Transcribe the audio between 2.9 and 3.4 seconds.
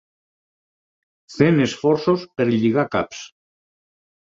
caps